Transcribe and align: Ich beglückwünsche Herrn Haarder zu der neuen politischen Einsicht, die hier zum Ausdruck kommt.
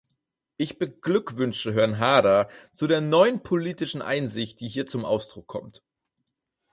Ich 0.57 0.79
beglückwünsche 0.79 1.75
Herrn 1.75 1.99
Haarder 1.99 2.49
zu 2.73 2.87
der 2.87 3.01
neuen 3.01 3.43
politischen 3.43 4.01
Einsicht, 4.01 4.59
die 4.59 4.67
hier 4.67 4.87
zum 4.87 5.05
Ausdruck 5.05 5.45
kommt. 5.45 5.83